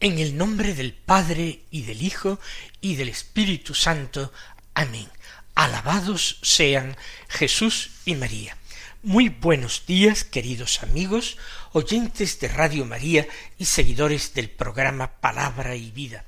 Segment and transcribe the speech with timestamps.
[0.00, 2.38] En el nombre del Padre y del Hijo
[2.80, 4.32] y del Espíritu Santo.
[4.72, 5.08] Amén.
[5.56, 6.96] Alabados sean
[7.28, 8.56] Jesús y María.
[9.02, 11.36] Muy buenos días, queridos amigos,
[11.72, 13.26] oyentes de Radio María
[13.58, 16.24] y seguidores del programa Palabra y Vida.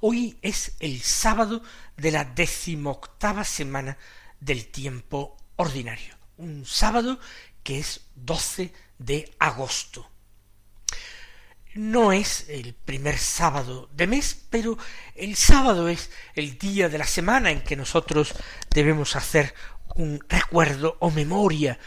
[0.00, 1.62] Hoy es el sábado
[1.98, 3.98] de la decimoctava semana
[4.40, 7.20] del tiempo ordinario, un sábado
[7.62, 10.10] que es 12 de agosto
[11.74, 14.76] no es el primer sábado de mes, pero
[15.14, 18.34] el sábado es el día de la semana en que nosotros
[18.70, 19.54] debemos hacer
[19.94, 21.78] un recuerdo o memoria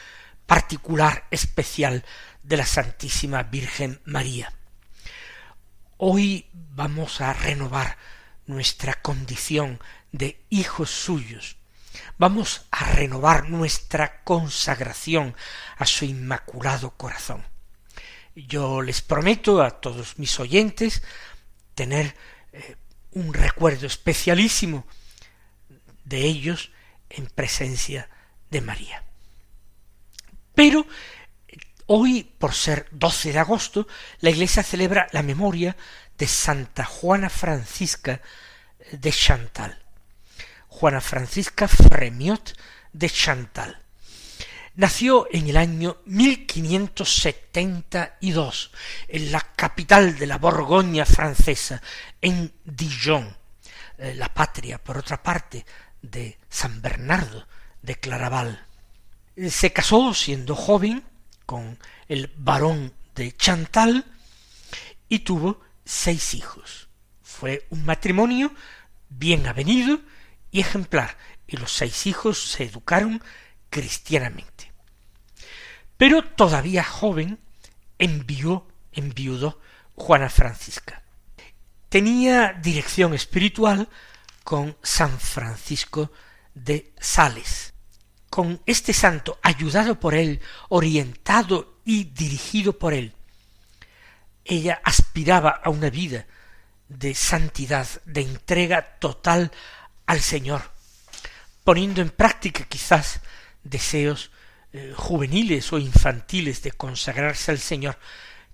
[0.45, 2.05] particular, especial
[2.43, 4.53] de la Santísima Virgen María.
[5.97, 7.97] Hoy vamos a renovar
[8.45, 9.79] nuestra condición
[10.11, 11.57] de hijos suyos.
[12.17, 15.35] Vamos a renovar nuestra consagración
[15.77, 17.52] a su inmaculado corazón.
[18.35, 21.03] Yo les prometo a todos mis oyentes
[21.75, 22.15] tener
[22.51, 22.75] eh,
[23.11, 24.85] un recuerdo especialísimo
[26.03, 26.71] de ellos
[27.09, 28.09] en presencia
[28.49, 29.03] de María.
[30.55, 30.85] Pero
[31.87, 33.87] hoy, por ser 12 de agosto,
[34.19, 35.75] la Iglesia celebra la memoria
[36.17, 38.21] de Santa Juana Francisca
[38.91, 39.79] de Chantal.
[40.67, 42.57] Juana Francisca Fremiot
[42.93, 43.82] de Chantal.
[44.75, 48.71] Nació en el año 1572
[49.07, 51.79] en la capital de la Borgoña francesa,
[52.19, 53.37] en Dijon,
[53.99, 55.63] eh, la patria, por otra parte,
[56.01, 57.47] de San Bernardo
[57.83, 58.65] de Claraval.
[59.47, 61.03] Se casó siendo joven
[61.45, 64.05] con el barón de Chantal
[65.07, 66.89] y tuvo seis hijos.
[67.21, 68.51] Fue un matrimonio
[69.09, 69.99] bien avenido
[70.49, 73.21] y ejemplar, y los seis hijos se educaron
[73.73, 74.71] cristianamente.
[75.97, 77.39] Pero todavía joven
[77.97, 79.59] envió, enviudó
[79.95, 81.01] Juana Francisca.
[81.89, 83.89] Tenía dirección espiritual
[84.43, 86.11] con San Francisco
[86.53, 87.73] de Sales.
[88.29, 90.39] Con este santo, ayudado por él,
[90.69, 93.15] orientado y dirigido por él,
[94.45, 96.27] ella aspiraba a una vida
[96.89, 99.51] de santidad, de entrega total
[100.05, 100.61] al Señor,
[101.63, 103.19] poniendo en práctica quizás
[103.63, 104.31] deseos
[104.71, 107.97] eh, juveniles o infantiles de consagrarse al Señor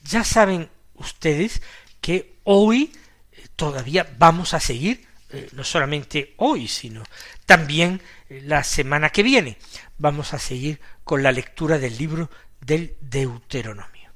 [0.03, 1.63] Ya saben ustedes
[2.01, 2.93] que hoy
[3.31, 7.01] eh, todavía vamos a seguir, eh, no solamente hoy, sino
[7.47, 9.57] también eh, la semana que viene,
[9.97, 12.29] vamos a seguir con la lectura del libro
[12.61, 14.11] del Deuteronomio.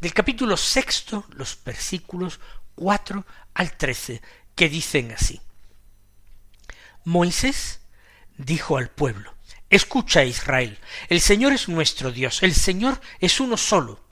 [0.00, 2.40] Del capítulo sexto, los versículos
[2.74, 4.22] cuatro al trece,
[4.54, 5.38] que dicen así.
[7.04, 7.80] Moisés
[8.36, 9.34] dijo al pueblo,
[9.70, 10.78] Escucha Israel,
[11.08, 14.04] el Señor es nuestro Dios, el Señor es uno solo.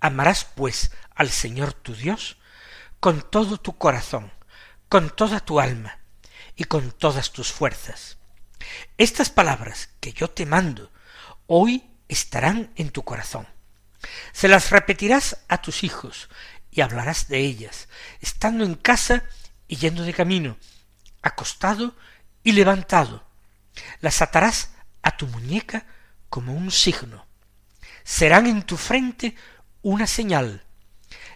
[0.00, 2.36] Amarás pues al Señor tu Dios
[3.00, 4.32] con todo tu corazón,
[4.88, 5.98] con toda tu alma
[6.54, 8.18] y con todas tus fuerzas.
[8.96, 10.92] Estas palabras que yo te mando
[11.46, 13.46] hoy estarán en tu corazón.
[14.32, 16.28] Se las repetirás a tus hijos
[16.70, 17.88] y hablarás de ellas,
[18.20, 19.24] estando en casa
[19.66, 20.58] y yendo de camino,
[21.26, 21.96] acostado
[22.42, 23.26] y levantado.
[24.00, 24.70] Las atarás
[25.02, 25.86] a tu muñeca
[26.28, 27.26] como un signo.
[28.04, 29.34] Serán en tu frente
[29.82, 30.64] una señal.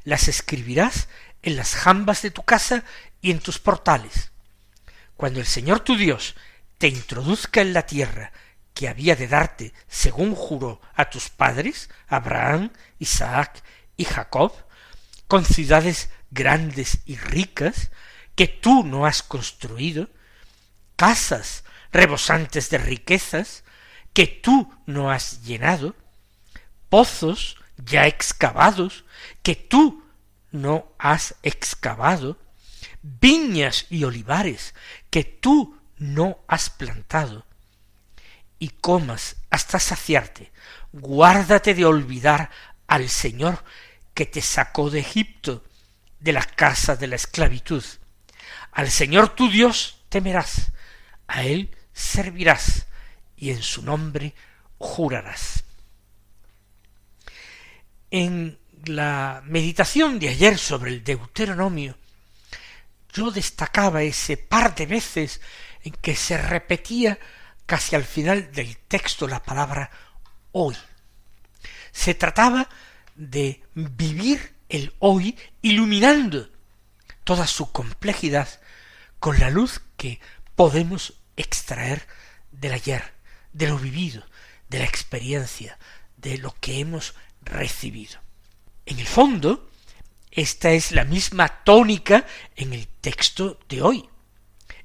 [0.04, 1.08] Las escribirás
[1.42, 2.84] en las jambas de tu casa
[3.20, 4.30] y en tus portales.
[5.16, 6.34] Cuando el Señor tu Dios
[6.78, 8.32] te introduzca en la tierra
[8.74, 13.62] que había de darte según juró a tus padres, Abraham, Isaac
[13.96, 14.52] y Jacob,
[15.26, 17.90] con ciudades grandes y ricas
[18.40, 20.08] que tú no has construido,
[20.96, 23.64] casas rebosantes de riquezas
[24.14, 25.94] que tú no has llenado,
[26.88, 29.04] pozos ya excavados
[29.42, 30.06] que tú
[30.52, 32.38] no has excavado,
[33.02, 34.74] viñas y olivares
[35.10, 37.44] que tú no has plantado,
[38.58, 40.50] y comas hasta saciarte,
[40.92, 42.48] guárdate de olvidar
[42.86, 43.62] al Señor
[44.14, 45.62] que te sacó de Egipto,
[46.20, 47.84] de la casa de la esclavitud.
[48.72, 50.72] Al Señor tu Dios temerás,
[51.26, 52.86] a Él servirás,
[53.36, 54.34] y en su nombre
[54.78, 55.64] jurarás.
[58.10, 61.96] En la meditación de ayer sobre el Deuteronomio,
[63.12, 65.40] yo destacaba ese par de veces
[65.82, 67.18] en que se repetía
[67.66, 69.90] casi al final del texto la palabra
[70.52, 70.76] hoy.
[71.92, 72.68] Se trataba
[73.14, 76.48] de vivir el hoy iluminando
[77.24, 78.48] toda su complejidad
[79.18, 80.20] con la luz que
[80.56, 82.06] podemos extraer
[82.50, 83.12] del ayer,
[83.52, 84.26] de lo vivido,
[84.68, 85.78] de la experiencia,
[86.16, 88.20] de lo que hemos recibido.
[88.86, 89.70] En el fondo,
[90.30, 92.26] esta es la misma tónica
[92.56, 94.08] en el texto de hoy.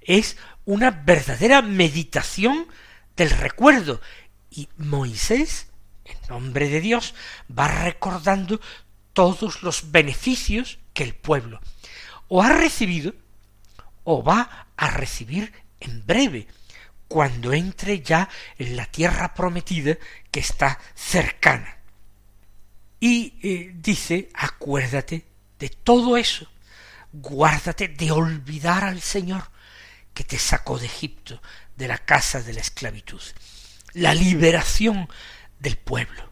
[0.02, 2.68] Es una verdadera meditación
[3.16, 4.02] del recuerdo
[4.50, 5.68] y Moisés,
[6.06, 7.14] en nombre de Dios,
[7.48, 8.60] va recordando
[9.14, 11.62] todos los beneficios que el pueblo
[12.28, 13.14] o ha recibido
[14.04, 16.48] o va a recibir en breve,
[17.08, 19.98] cuando entre ya en la tierra prometida
[20.32, 21.78] que está cercana.
[23.00, 25.26] Y eh, dice, acuérdate
[25.60, 26.48] de todo eso,
[27.12, 29.50] guárdate de olvidar al Señor
[30.14, 31.42] que te sacó de Egipto,
[31.76, 33.22] de la casa de la esclavitud,
[33.94, 35.10] la liberación
[35.60, 36.32] del pueblo,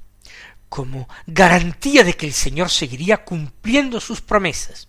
[0.70, 4.88] como garantía de que el Señor seguiría cumpliendo sus promesas,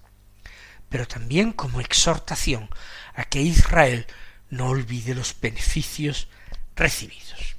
[0.94, 2.70] pero también como exhortación
[3.16, 4.06] a que Israel
[4.48, 6.28] no olvide los beneficios
[6.76, 7.56] recibidos.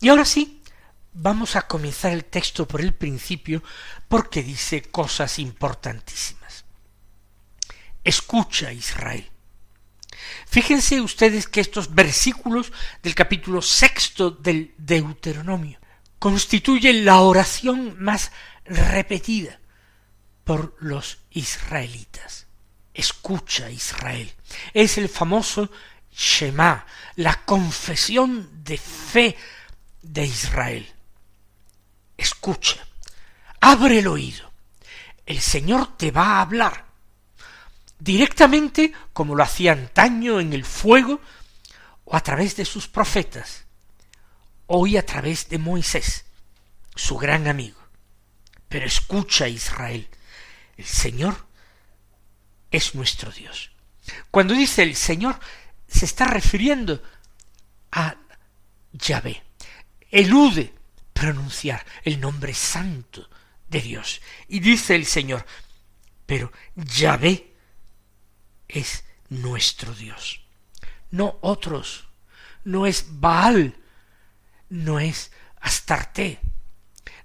[0.00, 0.62] Y ahora sí,
[1.12, 3.62] vamos a comenzar el texto por el principio
[4.08, 6.64] porque dice cosas importantísimas.
[8.02, 9.30] Escucha, Israel.
[10.46, 12.72] Fíjense ustedes que estos versículos
[13.02, 15.78] del capítulo sexto del Deuteronomio
[16.18, 18.32] constituyen la oración más
[18.64, 19.60] repetida
[20.48, 22.46] por los israelitas.
[22.94, 24.32] Escucha, Israel.
[24.72, 25.70] Es el famoso
[26.10, 26.86] Shema,
[27.16, 29.36] la confesión de fe
[30.00, 30.90] de Israel.
[32.16, 32.78] Escucha,
[33.60, 34.50] abre el oído.
[35.26, 36.86] El Señor te va a hablar
[37.98, 41.20] directamente como lo hacía antaño en el fuego
[42.06, 43.66] o a través de sus profetas,
[44.66, 46.24] hoy a través de Moisés,
[46.94, 47.82] su gran amigo.
[48.70, 50.08] Pero escucha Israel,
[50.78, 51.46] el Señor
[52.70, 53.72] es nuestro Dios.
[54.30, 55.38] Cuando dice el Señor,
[55.86, 57.02] se está refiriendo
[57.92, 58.16] a
[58.92, 59.42] Yahvé.
[60.10, 60.72] Elude
[61.12, 63.28] pronunciar el nombre santo
[63.68, 64.22] de Dios.
[64.46, 65.44] Y dice el Señor,
[66.24, 67.54] pero Yahvé
[68.68, 70.42] es nuestro Dios.
[71.10, 72.08] No otros.
[72.64, 73.76] No es Baal.
[74.68, 76.38] No es Astarte.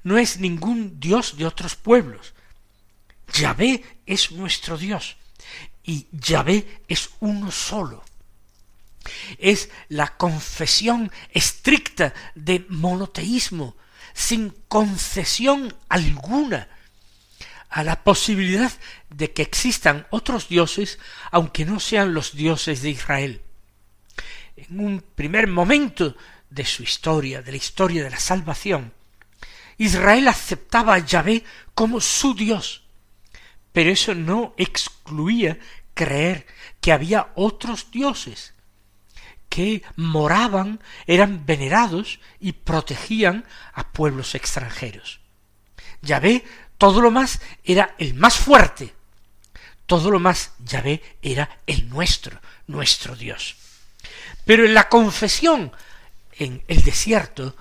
[0.04, 2.34] No es ningún Dios de otros pueblos.
[3.32, 5.18] Yahvé es nuestro Dios
[5.84, 8.04] y Yahvé es uno solo.
[9.38, 13.76] Es la confesión estricta de monoteísmo,
[14.14, 16.70] sin concesión alguna
[17.70, 18.72] a la posibilidad
[19.10, 21.00] de que existan otros dioses,
[21.32, 23.42] aunque no sean los dioses de Israel.
[24.56, 26.16] En un primer momento
[26.52, 28.94] de su historia, de la historia de la salvación,
[29.80, 32.83] Israel aceptaba a Yahvé como su Dios,
[33.74, 35.58] pero eso no excluía
[35.94, 36.48] creer
[36.80, 38.54] que había otros dioses,
[39.50, 45.20] que moraban, eran venerados y protegían a pueblos extranjeros.
[46.02, 46.44] Yahvé,
[46.78, 48.94] todo lo más, era el más fuerte.
[49.86, 53.56] Todo lo más, Yahvé, era el nuestro, nuestro Dios.
[54.46, 55.72] Pero en la confesión,
[56.34, 57.56] en el desierto,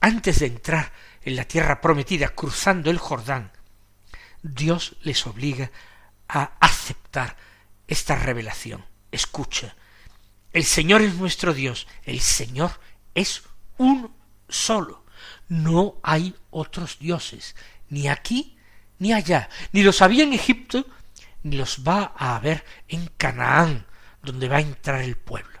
[0.00, 0.92] antes de entrar
[1.22, 3.52] en la tierra prometida, cruzando el Jordán,
[4.42, 5.70] Dios les obliga
[6.28, 7.36] a aceptar
[7.86, 8.84] esta revelación.
[9.10, 9.74] Escucha,
[10.52, 12.80] el Señor es nuestro Dios, el Señor
[13.14, 13.42] es
[13.78, 14.14] uno
[14.48, 15.04] solo.
[15.48, 17.56] No hay otros dioses,
[17.88, 18.56] ni aquí
[18.98, 20.86] ni allá, ni los había en Egipto,
[21.42, 23.86] ni los va a haber en Canaán,
[24.22, 25.60] donde va a entrar el pueblo.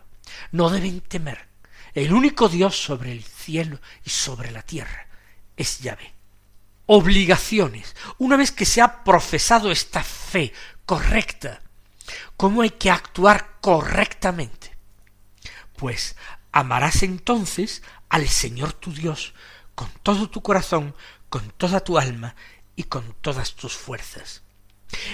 [0.52, 1.48] No deben temer.
[1.94, 5.08] El único Dios sobre el cielo y sobre la tierra
[5.56, 6.19] es Yahvé.
[6.92, 7.94] Obligaciones.
[8.18, 10.52] Una vez que se ha profesado esta fe
[10.84, 11.62] correcta,
[12.36, 14.76] ¿cómo hay que actuar correctamente?
[15.76, 16.16] Pues
[16.50, 19.34] amarás entonces al Señor tu Dios
[19.76, 20.96] con todo tu corazón,
[21.28, 22.34] con toda tu alma
[22.74, 24.42] y con todas tus fuerzas.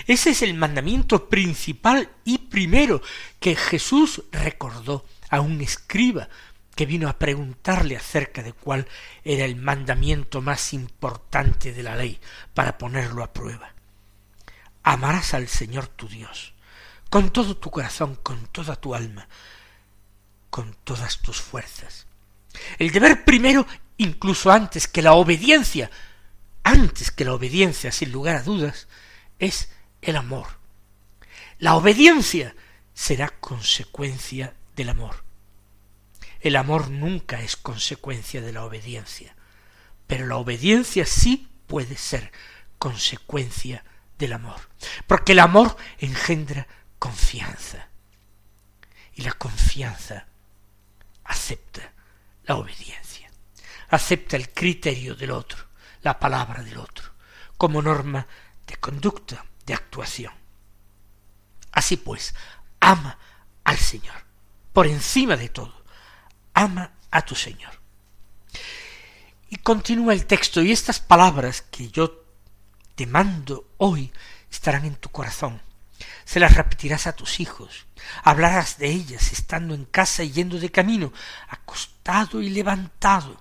[0.07, 3.03] Ese es el mandamiento principal y primero
[3.39, 6.31] que Jesús recordó a un escriba
[6.77, 8.87] que vino a preguntarle acerca de cuál
[9.25, 12.21] era el mandamiento más importante de la ley
[12.55, 13.73] para ponerlo a prueba.
[14.85, 16.55] Amarás al Señor tu Dios
[17.11, 19.29] con todo tu corazón, con toda tu alma,
[20.51, 22.07] con todas tus fuerzas.
[22.79, 23.67] El deber primero,
[23.97, 25.91] incluso antes que la obediencia,
[26.65, 28.89] antes que la obediencia, sin lugar a dudas,
[29.39, 29.71] es
[30.03, 30.47] el amor.
[31.59, 32.55] La obediencia
[32.93, 35.26] será consecuencia del amor.
[36.41, 39.35] El amor nunca es consecuencia de la obediencia,
[40.07, 42.33] pero la obediencia sí puede ser
[42.79, 43.85] consecuencia
[44.19, 44.61] del amor,
[45.07, 46.67] porque el amor engendra
[46.99, 47.89] confianza,
[49.15, 50.27] y la confianza
[51.25, 51.93] acepta
[52.45, 53.31] la obediencia,
[53.89, 55.67] acepta el criterio del otro,
[56.03, 57.13] la palabra del otro,
[57.57, 58.27] como norma
[58.67, 60.33] de conducta, de actuación.
[61.73, 62.35] Así pues,
[62.81, 63.19] ama
[63.65, 64.25] al Señor,
[64.73, 65.85] por encima de todo,
[66.57, 67.73] ama a tu Señor.
[69.49, 72.25] Y continúa el texto, y estas palabras que yo
[72.97, 74.11] te mando hoy
[74.51, 75.61] estarán en tu corazón,
[76.25, 77.87] se las repetirás a tus hijos,
[78.25, 81.13] hablarás de ellas estando en casa y yendo de camino,
[81.49, 83.41] acostado y levantado.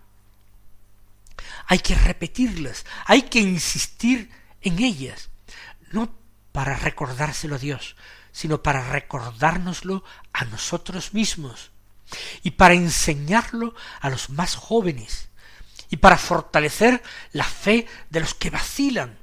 [1.68, 4.30] Hay que repetirlas, hay que insistir
[4.62, 5.30] en ellas,
[5.92, 6.14] no
[6.52, 7.96] para recordárselo a Dios,
[8.32, 10.04] sino para recordárnoslo
[10.34, 11.72] a nosotros mismos
[12.44, 15.30] y para enseñarlo a los más jóvenes
[15.90, 19.18] y para fortalecer la fe de los que vacilan.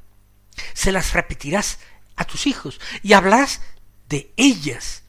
[0.75, 1.79] Se las repetirás
[2.17, 3.61] a tus hijos y hablarás
[4.09, 5.03] de ellas,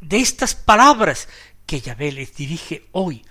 [0.00, 1.28] de estas palabras
[1.66, 3.24] que Yahvé les dirige hoy,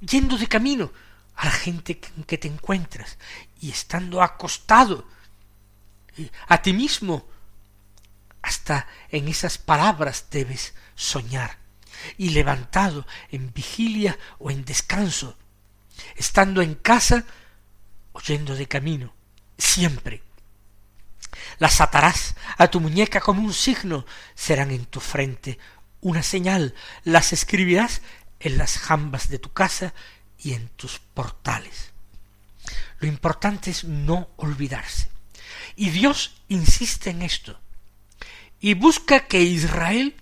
[0.00, 0.92] yendo de camino
[1.34, 3.16] a la gente en que te encuentras
[3.60, 5.06] y estando acostado
[6.16, 7.26] eh, a ti mismo,
[8.42, 11.58] hasta en esas palabras debes soñar
[12.16, 15.36] y levantado en vigilia o en descanso,
[16.16, 17.24] estando en casa
[18.12, 19.14] oyendo de camino,
[19.56, 20.22] siempre
[21.58, 25.58] las atarás a tu muñeca como un signo, serán en tu frente
[26.00, 26.74] una señal,
[27.04, 28.02] las escribirás
[28.40, 29.94] en las jambas de tu casa
[30.38, 31.92] y en tus portales.
[33.00, 35.08] Lo importante es no olvidarse.
[35.74, 37.58] Y Dios insiste en esto.
[38.60, 40.16] Y busca que Israel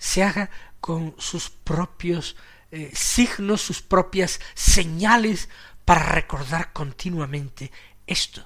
[0.00, 2.34] se haga con sus propios
[2.70, 5.50] eh, signos, sus propias señales
[5.84, 7.70] para recordar continuamente
[8.06, 8.44] esto.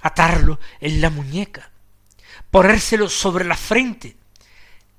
[0.00, 1.72] Atarlo en la muñeca,
[2.50, 4.16] ponérselo sobre la frente,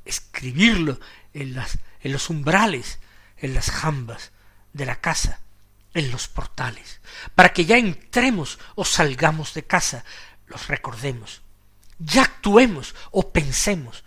[0.04, 1.00] escribirlo
[1.34, 3.00] en, las, en los umbrales,
[3.38, 4.34] en las jambas
[4.74, 5.40] de la casa,
[5.94, 7.00] en los portales,
[7.36, 10.04] para que ya entremos o salgamos de casa,
[10.48, 11.42] los recordemos,
[12.00, 14.04] ya actuemos o pensemos,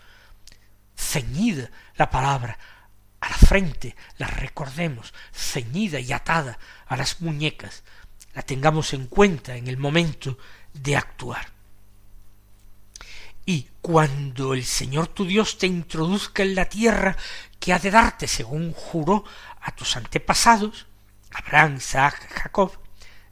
[1.01, 2.59] ceñida la palabra
[3.21, 7.83] a la frente, la recordemos, ceñida y atada a las muñecas,
[8.35, 10.39] la tengamos en cuenta en el momento
[10.73, 11.51] de actuar.
[13.45, 17.17] Y cuando el Señor tu Dios te introduzca en la tierra
[17.59, 19.25] que ha de darte según juró
[19.61, 20.87] a tus antepasados,
[21.33, 22.73] Abraham, Isaac, Jacob,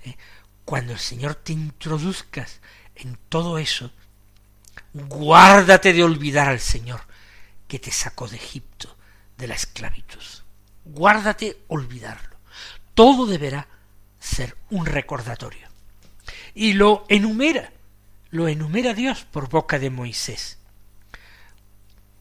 [0.04, 0.16] eh,
[0.64, 2.60] cuando el Señor te introduzcas
[2.96, 3.92] en todo eso,
[4.92, 7.08] guárdate de olvidar al Señor
[7.68, 8.96] que te sacó de Egipto,
[9.36, 10.24] de la esclavitud.
[10.84, 12.36] Guárdate olvidarlo.
[12.94, 13.68] Todo deberá
[14.18, 15.68] ser un recordatorio
[16.54, 17.72] y lo enumera,
[18.30, 20.58] lo enumera Dios por boca de Moisés,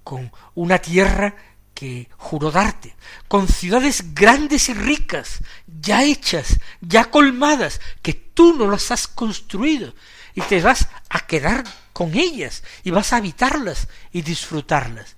[0.03, 1.35] con una tierra
[1.73, 2.95] que juró darte,
[3.27, 5.39] con ciudades grandes y ricas,
[5.81, 9.93] ya hechas, ya colmadas, que tú no las has construido,
[10.33, 11.63] y te vas a quedar
[11.93, 15.16] con ellas, y vas a habitarlas y disfrutarlas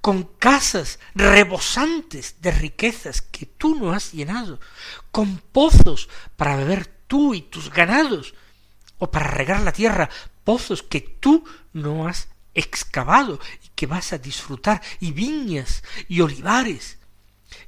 [0.00, 4.60] con casas rebosantes de riquezas que tú no has llenado,
[5.10, 8.34] con pozos para beber tú y tus ganados,
[8.98, 10.10] o para regar la tierra,
[10.44, 16.98] pozos que tú no has excavado y que vas a disfrutar, y viñas y olivares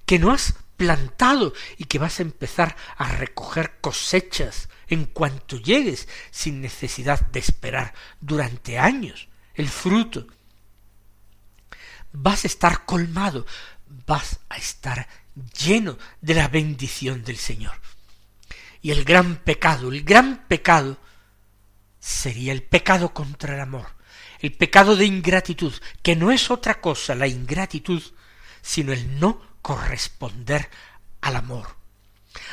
[0.06, 6.08] que no has plantado y que vas a empezar a recoger cosechas en cuanto llegues
[6.30, 10.26] sin necesidad de esperar durante años el fruto
[12.12, 13.46] vas a estar colmado,
[14.06, 15.08] vas a estar
[15.58, 17.74] lleno de la bendición del Señor.
[18.80, 20.98] Y el gran pecado, el gran pecado
[21.98, 23.86] sería el pecado contra el amor,
[24.40, 28.02] el pecado de ingratitud, que no es otra cosa la ingratitud,
[28.60, 30.68] sino el no corresponder
[31.20, 31.76] al amor,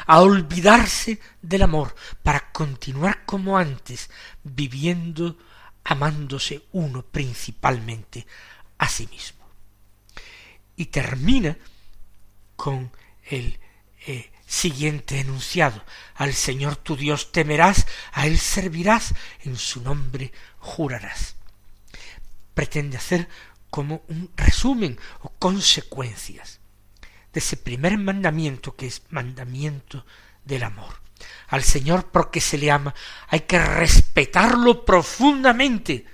[0.05, 4.11] a olvidarse del amor para continuar como antes,
[4.43, 5.37] viviendo,
[5.83, 8.27] amándose uno principalmente
[8.77, 9.38] a sí mismo
[10.79, 11.57] y termina
[12.55, 12.89] con
[13.25, 13.59] el
[14.07, 15.83] eh, siguiente enunciado.
[16.15, 21.35] Al Señor tu Dios temerás, a Él servirás, en su nombre jurarás.
[22.53, 23.27] Pretende hacer
[23.69, 26.61] como un resumen o consecuencias
[27.33, 30.05] de ese primer mandamiento que es mandamiento
[30.45, 31.01] del amor.
[31.49, 32.95] Al Señor porque se le ama
[33.27, 36.05] hay que respetarlo profundamente,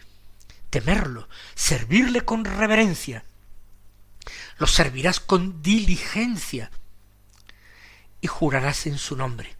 [0.71, 3.23] temerlo, servirle con reverencia,
[4.57, 6.71] lo servirás con diligencia
[8.21, 9.55] y jurarás en su nombre.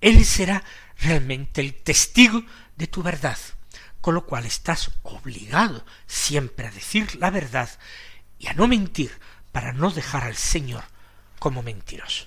[0.00, 0.62] Él será
[0.98, 2.42] realmente el testigo
[2.76, 3.38] de tu verdad,
[4.00, 7.70] con lo cual estás obligado siempre a decir la verdad
[8.38, 9.10] y a no mentir
[9.52, 10.84] para no dejar al Señor
[11.38, 12.26] como mentiroso.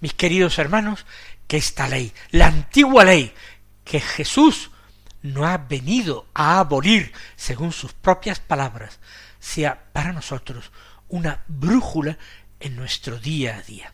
[0.00, 1.06] Mis queridos hermanos,
[1.46, 3.32] que esta ley, la antigua ley,
[3.84, 4.70] que Jesús
[5.22, 8.98] no ha venido a abolir según sus propias palabras,
[9.38, 10.72] sea para nosotros
[11.08, 12.18] una brújula
[12.60, 13.92] en nuestro día a día.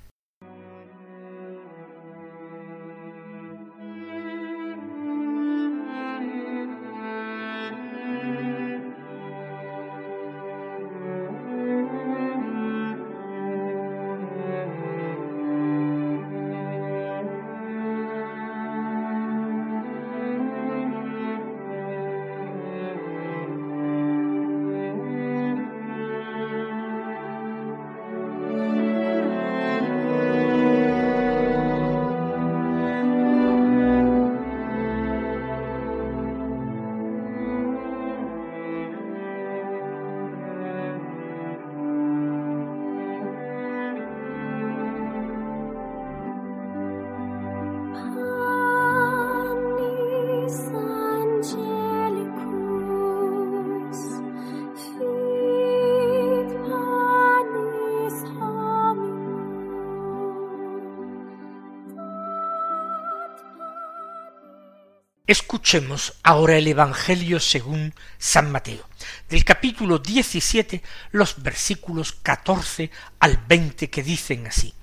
[65.33, 68.87] Escuchemos ahora el Evangelio según San Mateo,
[69.31, 74.75] del capítulo 17, los versículos 14 al 20 que dicen así.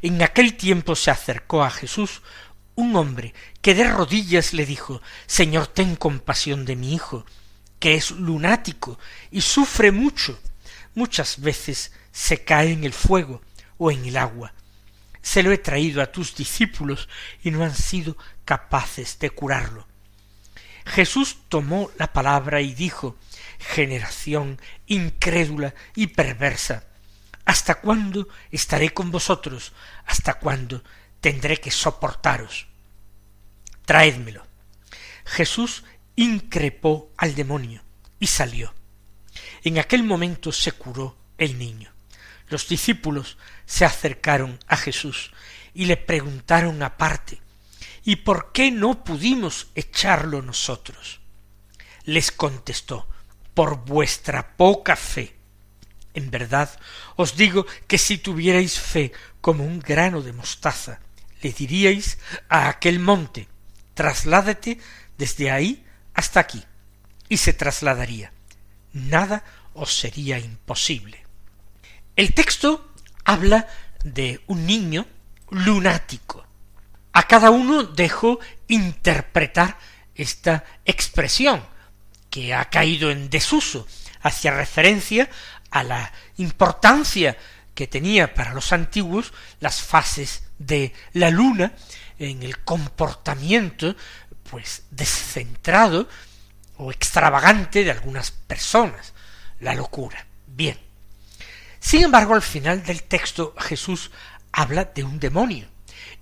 [0.00, 2.22] En aquel tiempo se acercó a Jesús
[2.76, 7.26] un hombre que de rodillas le dijo, Señor, ten compasión de mi hijo,
[7.78, 8.98] que es lunático
[9.30, 10.40] y sufre mucho.
[10.94, 13.42] Muchas veces se cae en el fuego
[13.76, 14.54] o en el agua
[15.24, 17.08] se lo he traído a tus discípulos
[17.42, 18.14] y no han sido
[18.44, 19.86] capaces de curarlo.
[20.86, 23.16] Jesús tomó la palabra y dijo
[23.58, 26.84] generación incrédula y perversa,
[27.44, 29.72] ¿hasta cuándo estaré con vosotros?
[30.06, 30.82] ¿Hasta cuándo
[31.20, 32.66] tendré que soportaros?
[33.86, 34.46] Traédmelo.
[35.24, 35.84] Jesús
[36.16, 37.82] increpó al demonio
[38.20, 38.74] y salió.
[39.62, 41.90] En aquel momento se curó el niño.
[42.48, 45.32] Los discípulos se acercaron a Jesús
[45.72, 47.40] y le preguntaron aparte
[48.04, 51.20] ¿Y por qué no pudimos echarlo nosotros?
[52.04, 53.08] Les contestó
[53.54, 55.34] por vuestra poca fe.
[56.12, 56.70] En verdad
[57.16, 61.00] os digo que si tuvierais fe como un grano de mostaza,
[61.42, 63.48] le diríais a aquel monte
[63.94, 64.78] trasládate
[65.16, 66.62] desde ahí hasta aquí,
[67.28, 68.32] y se trasladaría.
[68.92, 71.24] Nada os sería imposible.
[72.16, 72.92] El texto
[73.24, 73.68] habla
[74.04, 75.06] de un niño
[75.50, 76.46] lunático.
[77.14, 79.78] A cada uno dejo interpretar
[80.16, 81.64] esta expresión
[82.28, 83.86] que ha caído en desuso
[84.20, 85.30] hacia referencia
[85.70, 87.36] a la importancia
[87.72, 91.72] que tenía para los antiguos las fases de la luna
[92.18, 93.94] en el comportamiento
[94.50, 96.08] pues descentrado
[96.78, 99.14] o extravagante de algunas personas,
[99.60, 100.26] la locura.
[100.48, 100.76] Bien.
[101.78, 104.10] Sin embargo, al final del texto Jesús
[104.50, 105.73] habla de un demonio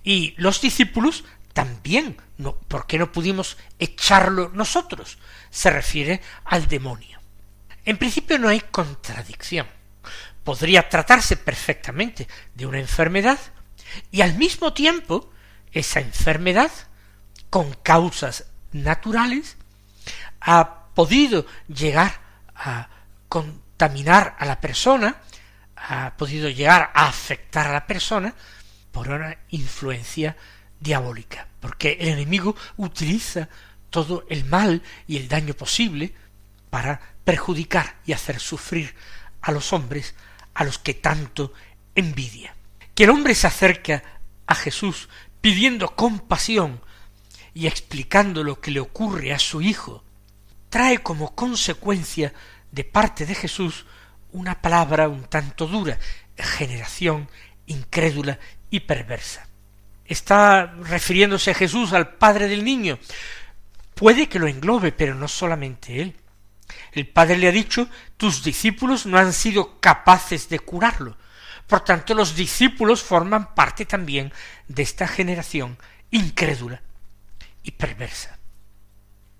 [0.03, 5.17] y los discípulos también, no, ¿por qué no pudimos echarlo nosotros?
[5.49, 7.19] Se refiere al demonio.
[7.85, 9.67] En principio no hay contradicción.
[10.43, 13.39] Podría tratarse perfectamente de una enfermedad
[14.11, 15.31] y al mismo tiempo
[15.71, 16.71] esa enfermedad,
[17.49, 19.57] con causas naturales,
[20.41, 22.19] ha podido llegar
[22.55, 22.89] a
[23.29, 25.17] contaminar a la persona,
[25.75, 28.33] ha podido llegar a afectar a la persona
[28.93, 30.37] por una influencia
[30.79, 33.49] diabólica, porque el enemigo utiliza
[33.89, 36.13] todo el mal y el daño posible
[36.69, 38.95] para perjudicar y hacer sufrir
[39.41, 40.15] a los hombres
[40.53, 41.53] a los que tanto
[41.95, 42.55] envidia.
[42.93, 44.03] Que el hombre se acerca
[44.45, 45.09] a Jesús
[45.41, 46.79] pidiendo compasión
[47.55, 50.03] y explicando lo que le ocurre a su hijo,
[50.69, 52.33] trae como consecuencia
[52.71, 53.85] de parte de Jesús
[54.31, 55.97] una palabra un tanto dura,
[56.37, 57.29] generación
[57.67, 58.39] incrédula
[58.73, 59.47] y perversa.
[60.03, 62.97] Está refiriéndose Jesús al padre del niño.
[63.93, 66.15] Puede que lo englobe, pero no solamente él.
[66.91, 71.15] El padre le ha dicho, tus discípulos no han sido capaces de curarlo.
[71.67, 74.33] Por tanto, los discípulos forman parte también
[74.67, 75.77] de esta generación
[76.09, 76.81] incrédula
[77.61, 78.39] y perversa.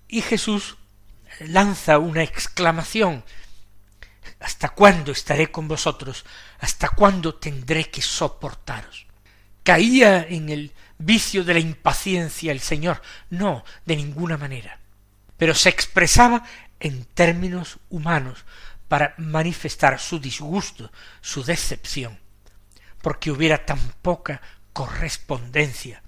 [0.06, 0.76] Y Jesús
[1.40, 3.24] lanza una exclamación
[4.40, 6.24] ¿Hasta cuándo estaré con vosotros?
[6.60, 9.03] ¿Hasta cuándo tendré que soportaros?
[9.64, 13.00] ¿Caía en el vicio de la impaciencia el Señor?
[13.30, 14.78] No, de ninguna manera.
[15.38, 16.44] Pero se expresaba
[16.78, 18.44] en términos humanos
[18.88, 22.20] para manifestar su disgusto, su decepción,
[23.00, 24.42] porque hubiera tan poca
[24.74, 26.02] correspondencia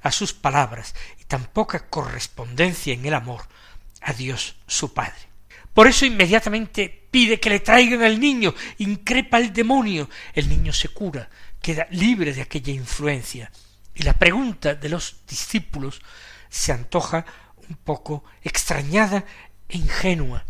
[0.00, 3.42] a sus palabras y tan poca correspondencia en el amor
[4.00, 5.28] a Dios su Padre.
[5.74, 10.88] Por eso inmediatamente pide que le traigan al niño, increpa el demonio, el niño se
[10.88, 11.28] cura,
[11.64, 13.50] queda libre de aquella influencia.
[13.94, 16.02] Y la pregunta de los discípulos
[16.50, 17.24] se antoja
[17.70, 19.24] un poco extrañada
[19.66, 20.44] e ingenua.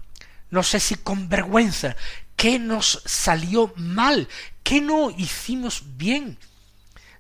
[0.51, 1.95] No sé si con vergüenza.
[2.35, 4.29] ¿Qué nos salió mal?
[4.65, 6.37] ¿Qué no hicimos bien?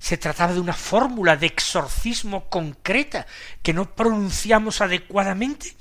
[0.01, 3.29] Se trataba de una fórmula de exorcismo concreta
[3.63, 5.77] que no pronunciamos adecuadamente.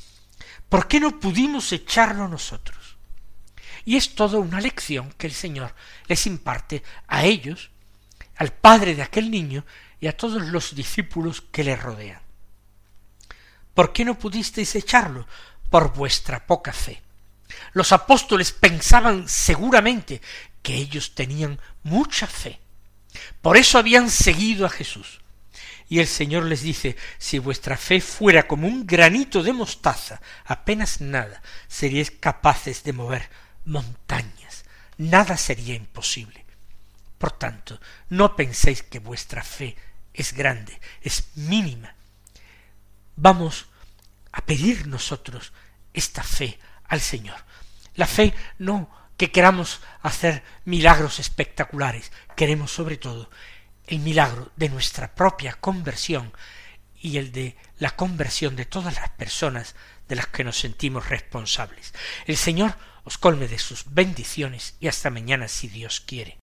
[0.70, 2.96] ¿Por qué no pudimos echarlo nosotros?
[3.86, 5.74] Y es toda una lección que el Señor
[6.08, 7.73] les imparte a ellos,
[8.36, 9.66] al padre de aquel niño
[10.00, 12.22] y a todos los discípulos que le rodean.
[13.74, 15.28] ¿Por qué no pudisteis echarlo?
[15.74, 17.02] por vuestra poca fe.
[17.72, 20.22] Los apóstoles pensaban seguramente
[20.62, 22.60] que ellos tenían mucha fe.
[23.42, 25.22] Por eso habían seguido a Jesús.
[25.90, 31.02] Y el Señor les dice, si vuestra fe fuera como un granito de mostaza, apenas
[31.02, 33.32] nada, seríais capaces de mover
[33.66, 34.66] montañas.
[35.00, 36.43] Nada sería imposible.
[37.24, 39.78] Por tanto, no penséis que vuestra fe
[40.14, 41.96] es grande, es mínima.
[43.16, 43.68] Vamos
[44.34, 45.54] a pedir nosotros
[45.94, 47.38] esta fe al Señor.
[47.96, 53.30] La fe no que queramos hacer milagros espectaculares, queremos sobre todo
[53.88, 56.34] el milagro de nuestra propia conversión
[56.94, 59.76] y el de la conversión de todas las personas
[60.10, 61.94] de las que nos sentimos responsables.
[62.26, 66.43] El Señor os colme de sus bendiciones y hasta mañana si Dios quiere.